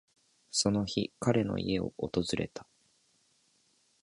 [0.49, 2.65] その日、彼の家を訪れた。